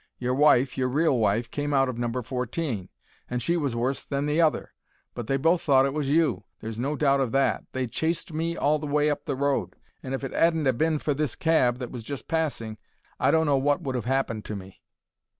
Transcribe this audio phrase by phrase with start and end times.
[0.17, 4.41] Your wife, your real wife, came out of number fourteen—and she was worse than the
[4.41, 4.73] other.
[5.13, 7.65] But they both thought it was you—there's no doubt of that.
[7.71, 10.97] They chased me all the way up the road, and if it 'adn't ha' been
[10.97, 12.79] for this cab that was just passing
[13.19, 14.81] I don't know wot would 'ave 'appened to me."